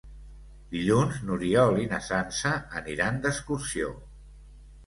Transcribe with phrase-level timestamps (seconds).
[0.75, 3.93] Dilluns n'Oriol i na Sança aniran d'excursió.